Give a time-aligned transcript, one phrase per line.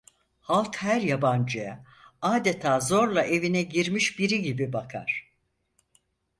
[0.39, 1.85] Halk her yabancıya
[2.21, 5.33] adeta zorla evine girmiş biri gibi bakar…